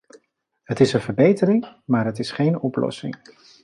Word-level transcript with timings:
Het 0.63 0.79
is 0.79 0.93
een 0.93 1.01
verbetering, 1.01 1.67
maar 1.85 2.05
het 2.05 2.19
is 2.19 2.31
geen 2.31 2.59
oplossing. 2.59 3.15